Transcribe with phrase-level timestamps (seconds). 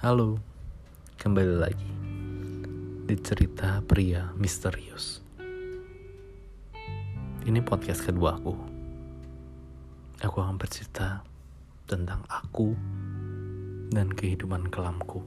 [0.00, 0.40] Halo,
[1.20, 1.92] kembali lagi
[3.04, 5.20] di cerita pria misterius.
[7.44, 8.56] Ini podcast kedua aku.
[10.24, 11.20] Aku akan bercerita
[11.84, 12.72] tentang aku
[13.92, 15.20] dan kehidupan kelamku.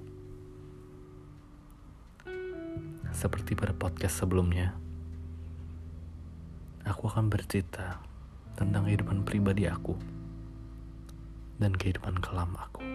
[3.14, 4.74] Seperti pada podcast sebelumnya,
[6.82, 8.02] aku akan bercerita
[8.58, 9.94] tentang kehidupan pribadi aku
[11.62, 12.93] dan kehidupan kelam aku.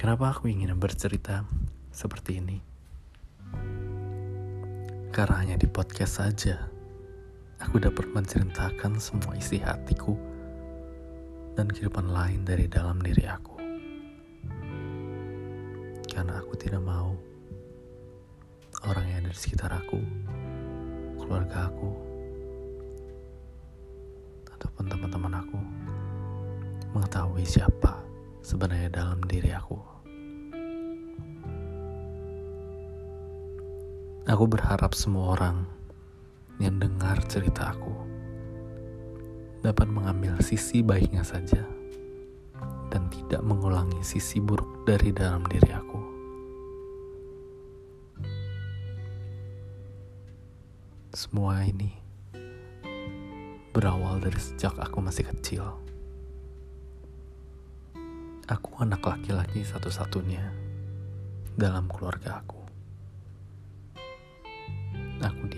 [0.00, 1.44] Kenapa aku ingin bercerita
[1.92, 2.56] seperti ini?
[5.12, 6.56] Karena hanya di podcast saja,
[7.60, 10.16] aku dapat menceritakan semua isi hatiku
[11.52, 13.60] dan kehidupan lain dari dalam diri aku.
[16.08, 17.12] Karena aku tidak mau
[18.88, 20.00] orang yang ada di sekitar aku,
[21.20, 21.90] keluarga aku,
[24.48, 25.60] ataupun teman-teman aku
[26.96, 28.00] mengetahui siapa
[28.40, 29.99] sebenarnya dalam diri aku.
[34.30, 35.66] Aku berharap semua orang
[36.62, 37.90] yang dengar cerita aku
[39.58, 41.66] dapat mengambil sisi baiknya saja
[42.94, 46.00] dan tidak mengulangi sisi buruk dari dalam diri aku.
[51.10, 51.90] Semua ini
[53.74, 55.66] berawal dari sejak aku masih kecil.
[58.46, 60.54] Aku anak laki-laki satu-satunya
[61.58, 62.59] dalam keluarga aku.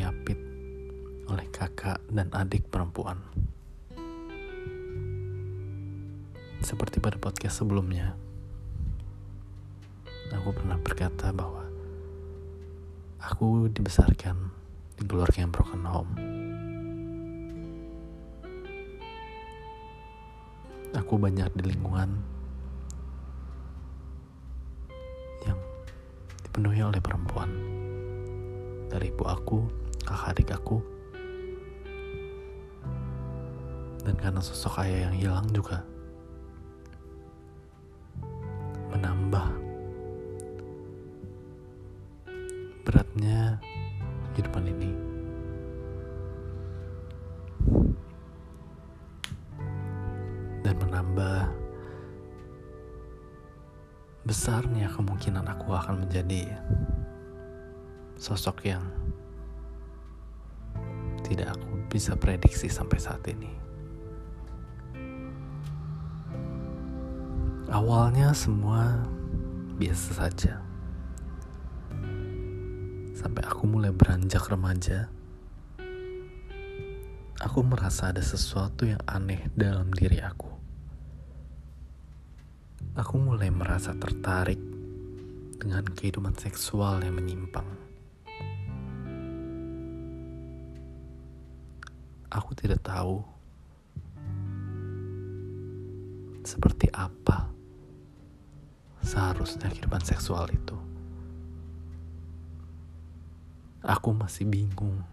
[0.02, 0.34] Diapit
[1.30, 3.22] oleh kakak dan adik perempuan.
[6.58, 8.18] Seperti pada podcast sebelumnya,
[10.34, 11.70] aku pernah berkata bahwa
[13.22, 14.50] aku dibesarkan
[14.98, 16.12] di keluarga yang broken home.
[20.98, 22.10] Aku banyak di lingkungan
[26.42, 27.48] dipenuhi oleh perempuan.
[28.90, 30.78] Dari ibu aku, kakak adik aku,
[34.02, 35.86] dan karena sosok ayah yang hilang juga
[38.92, 39.46] menambah
[42.82, 43.56] beratnya
[44.34, 44.92] kehidupan ini.
[50.62, 51.50] Dan menambah
[54.22, 56.54] besarnya kemungkinan aku akan menjadi
[58.14, 58.86] sosok yang
[61.32, 63.50] tidak aku bisa prediksi sampai saat ini.
[67.72, 69.00] Awalnya semua
[69.80, 70.60] biasa saja.
[73.16, 75.08] Sampai aku mulai beranjak remaja,
[77.40, 80.52] aku merasa ada sesuatu yang aneh dalam diri aku
[82.92, 84.60] aku mulai merasa tertarik
[85.56, 87.64] dengan kehidupan seksual yang menyimpang.
[92.32, 93.20] Aku tidak tahu
[96.40, 97.52] seperti apa
[99.04, 100.72] seharusnya kehidupan seksual itu.
[103.84, 105.04] Aku masih bingung.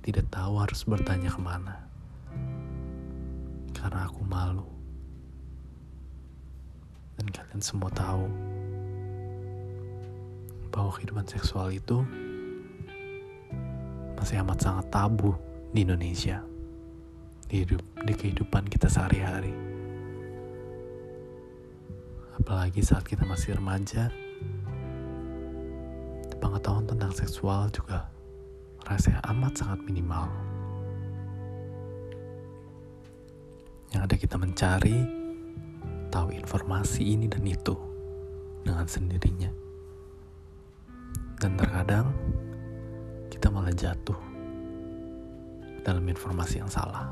[0.00, 1.76] Tidak tahu harus bertanya ke mana
[3.76, 4.64] karena aku malu.
[7.20, 8.24] Dan kalian semua tahu
[10.72, 12.00] bahwa kehidupan seksual itu
[14.18, 15.38] masih amat sangat tabu
[15.70, 16.42] di Indonesia.
[17.48, 19.54] Di, hidup, di kehidupan kita sehari-hari.
[22.36, 24.12] Apalagi saat kita masih remaja,
[26.36, 28.10] pengetahuan tentang seksual juga
[28.84, 30.28] rasanya amat sangat minimal.
[33.96, 34.98] Yang ada kita mencari
[36.12, 37.76] tahu informasi ini dan itu
[38.60, 39.48] dengan sendirinya.
[41.38, 42.12] Dan terkadang
[43.38, 44.18] kita malah jatuh
[45.86, 47.06] dalam informasi yang salah.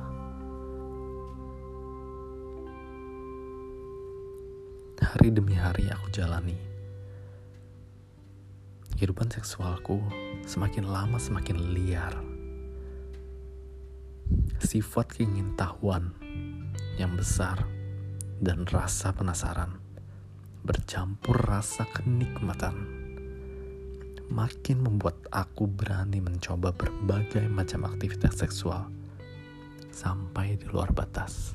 [4.99, 6.59] Hari demi hari aku jalani.
[8.99, 10.03] Kehidupan seksualku
[10.43, 12.19] semakin lama semakin liar.
[14.59, 16.11] Sifat keingintahuan
[16.99, 17.63] yang besar
[18.43, 19.79] dan rasa penasaran
[20.67, 23.06] bercampur rasa kenikmatan
[24.31, 28.91] makin membuat aku berani mencoba berbagai macam aktivitas seksual
[29.95, 31.55] sampai di luar batas.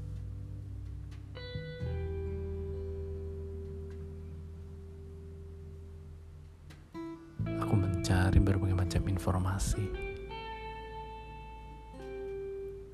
[7.62, 9.86] Aku mencari berbagai macam informasi.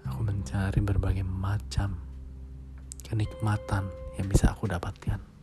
[0.08, 1.96] Aku mencari berbagai macam
[3.08, 3.88] kenikmatan
[4.20, 5.37] yang bisa aku dapatkan.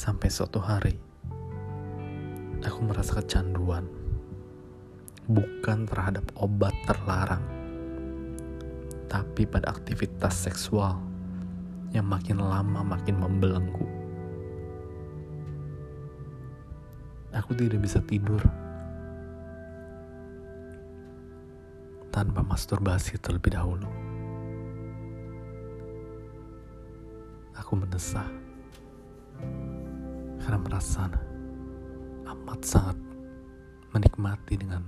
[0.00, 0.96] Sampai suatu hari,
[2.64, 3.84] aku merasa kecanduan,
[5.28, 7.44] bukan terhadap obat terlarang,
[9.12, 10.96] tapi pada aktivitas seksual
[11.92, 13.84] yang makin lama makin membelenggu.
[17.36, 18.40] Aku tidak bisa tidur
[22.08, 23.92] tanpa masturbasi terlebih dahulu.
[27.60, 28.49] Aku mendesah
[30.50, 31.06] karena merasa
[32.26, 32.98] amat sangat
[33.94, 34.82] menikmati dengan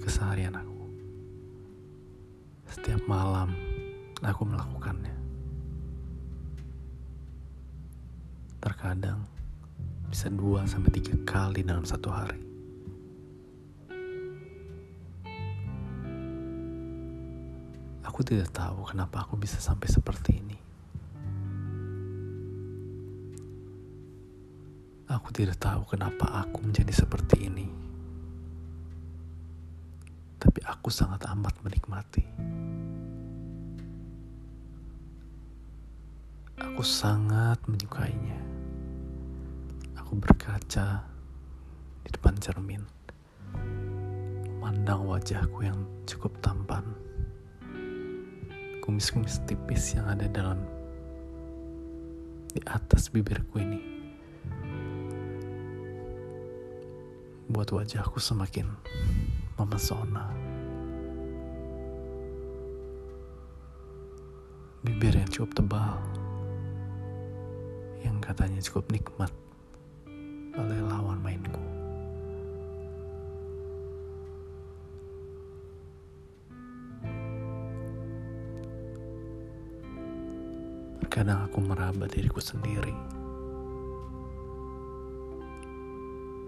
[0.00, 0.88] keseharian aku.
[2.72, 3.52] Setiap malam
[4.24, 5.12] aku melakukannya.
[8.64, 9.28] Terkadang
[10.08, 12.40] bisa dua sampai tiga kali dalam satu hari.
[18.08, 20.69] Aku tidak tahu kenapa aku bisa sampai seperti ini.
[25.10, 27.66] Aku tidak tahu kenapa aku menjadi seperti ini.
[30.38, 32.22] Tapi aku sangat amat menikmati.
[36.62, 38.38] Aku sangat menyukainya.
[39.98, 41.02] Aku berkaca
[42.06, 42.86] di depan cermin,
[44.62, 46.86] memandang wajahku yang cukup tampan,
[48.78, 50.62] kumis-kumis tipis yang ada dalam
[52.54, 53.99] di atas bibirku ini
[57.50, 58.70] buat wajahku semakin
[59.58, 60.30] memesona.
[64.86, 65.98] Bibir yang cukup tebal,
[68.06, 69.34] yang katanya cukup nikmat
[70.54, 71.58] oleh lawan mainku.
[81.02, 83.19] Terkadang aku meraba diriku sendiri.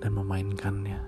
[0.02, 0.99] Dan memainkannya.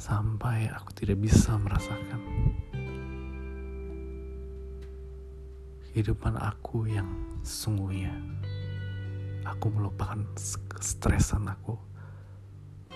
[0.00, 2.20] Sampai aku tidak bisa merasakan
[5.92, 7.06] kehidupan aku yang
[7.44, 8.16] sesungguhnya.
[9.44, 10.24] Aku melupakan
[10.72, 11.76] kestresan aku,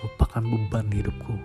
[0.01, 1.37] melupakan beban hidupku.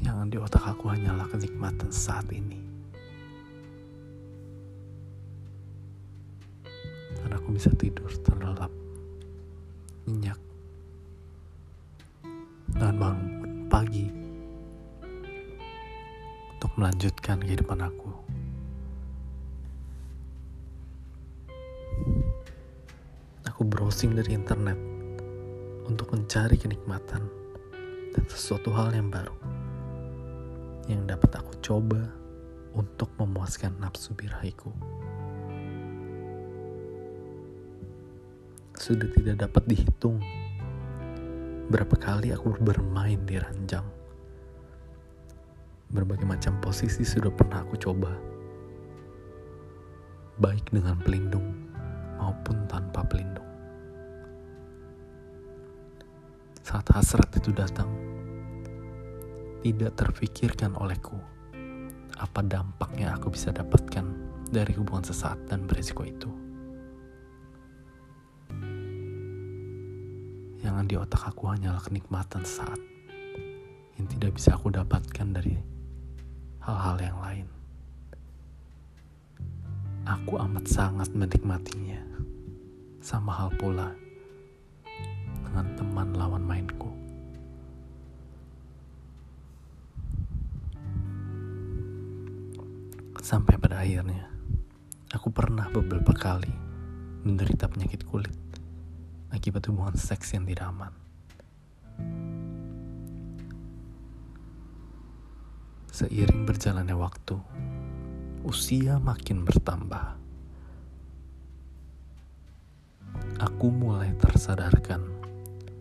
[0.00, 2.59] Yang di otak aku hanyalah kenikmatan saat ini.
[7.50, 8.70] Aku bisa tidur terlelap
[10.06, 10.38] nyenyak
[12.78, 14.06] dan bangun pagi.
[16.54, 18.10] Untuk melanjutkan kehidupan aku.
[23.50, 24.78] Aku browsing dari internet.
[25.90, 27.26] Untuk mencari kenikmatan
[28.14, 29.34] dan sesuatu hal yang baru.
[30.86, 31.98] Yang dapat aku coba
[32.78, 34.70] untuk memuaskan nafsu birahiku.
[38.80, 40.16] Sudah tidak dapat dihitung.
[41.68, 43.84] Berapa kali aku bermain di ranjang.
[45.92, 48.08] Berbagai macam posisi sudah pernah aku coba.
[50.40, 51.44] Baik dengan pelindung
[52.16, 53.44] maupun tanpa pelindung.
[56.64, 57.92] Saat hasrat itu datang,
[59.60, 61.20] tidak terfikirkan olehku
[62.20, 64.04] apa dampaknya aku bisa dapatkan
[64.52, 66.49] dari hubungan sesaat dan beresiko itu.
[70.60, 72.76] Yang di otak aku hanyalah kenikmatan saat
[73.96, 75.56] yang tidak bisa aku dapatkan dari
[76.64, 77.46] hal-hal yang lain.
[80.04, 82.00] Aku amat sangat menikmatinya.
[83.00, 83.92] Sama hal pula
[85.44, 86.92] dengan teman lawan mainku.
[93.20, 94.28] Sampai pada akhirnya,
[95.12, 96.52] aku pernah beberapa kali
[97.24, 98.49] menderita penyakit kulit
[99.30, 100.94] akibat hubungan seks yang tidak aman.
[105.90, 107.36] Seiring berjalannya waktu,
[108.46, 110.18] usia makin bertambah.
[113.40, 115.02] Aku mulai tersadarkan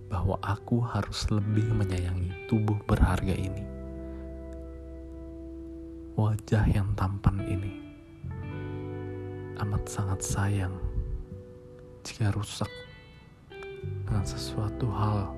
[0.09, 3.65] bahwa aku harus lebih menyayangi tubuh berharga ini.
[6.17, 7.89] Wajah yang tampan ini
[9.59, 10.71] amat sangat sayang
[12.07, 12.71] jika rusak
[14.05, 15.31] dengan sesuatu hal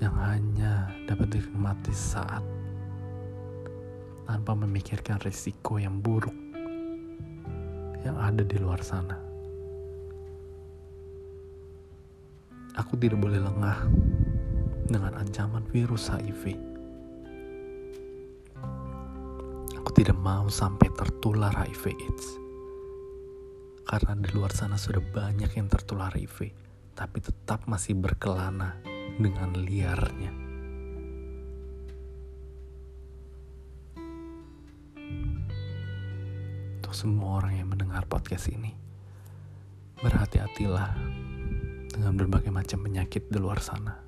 [0.00, 2.40] yang hanya dapat dinikmati saat
[4.24, 6.32] tanpa memikirkan risiko yang buruk
[8.06, 9.18] yang ada di luar sana.
[12.78, 13.90] Aku tidak boleh lengah
[14.88, 16.56] dengan ancaman virus HIV.
[19.76, 22.49] Aku tidak mau sampai tertular HIV AIDS.
[23.90, 26.54] Karena di luar sana sudah banyak yang tertular HIV,
[26.94, 28.78] tapi tetap masih berkelana
[29.18, 30.30] dengan liarnya.
[36.78, 38.70] Untuk semua orang yang mendengar podcast ini,
[39.98, 40.94] berhati-hatilah
[41.90, 43.98] dengan berbagai macam penyakit di luar sana.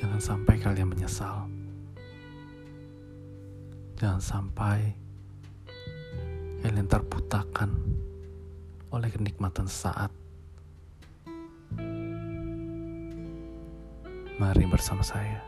[0.00, 1.44] Jangan sampai kalian menyesal.
[4.00, 5.01] Jangan sampai
[6.62, 7.74] kalian terputakan
[8.94, 10.14] oleh kenikmatan saat.
[14.38, 15.42] Mari bersama saya.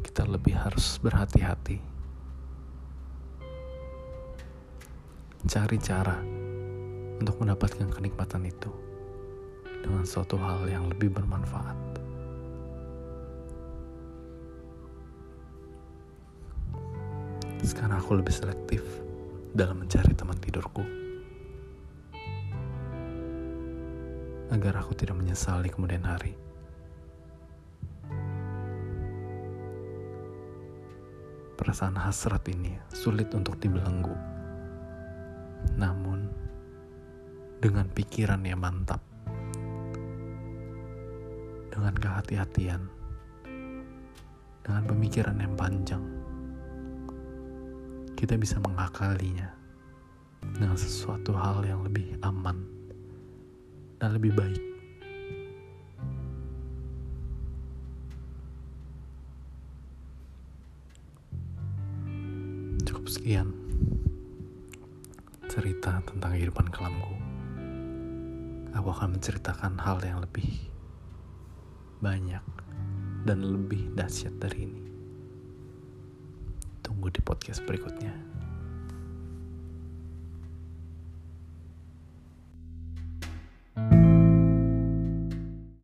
[0.00, 1.76] Kita lebih harus berhati-hati.
[5.44, 6.16] Cari cara
[7.20, 8.72] untuk mendapatkan kenikmatan itu
[9.84, 11.76] dengan suatu hal yang lebih bermanfaat.
[17.60, 18.80] Sekarang aku lebih selektif
[19.52, 20.80] dalam mencari teman tidurku.
[24.48, 26.32] Agar aku tidak menyesali kemudian hari.
[31.56, 34.16] Perasaan hasrat ini sulit untuk dibelenggu.
[35.76, 36.32] Namun,
[37.60, 39.04] dengan pikiran yang mantap,
[41.70, 42.82] dengan kehati-hatian,
[44.64, 46.21] dengan pemikiran yang panjang,
[48.22, 49.50] kita bisa mengakalinya
[50.54, 52.54] dengan sesuatu hal yang lebih aman
[53.98, 54.62] dan lebih baik.
[62.86, 63.50] Cukup sekian
[65.50, 67.18] cerita tentang kehidupan kelamku.
[68.78, 70.70] Aku akan menceritakan hal yang lebih
[71.98, 72.46] banyak
[73.26, 74.91] dan lebih dahsyat dari ini.
[77.02, 78.31] Tunggu di podcast berikutnya.